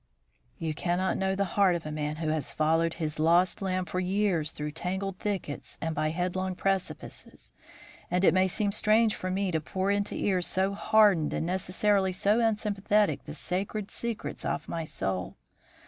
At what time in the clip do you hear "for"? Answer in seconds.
3.85-3.99, 9.13-9.29